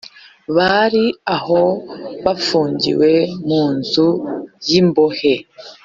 bari 0.55 1.05
aho 1.35 1.61
bafungiwe 2.25 3.11
mu 3.47 3.63
nzu 3.77 4.07
y’ 4.69 4.71
imbohe 4.81 5.33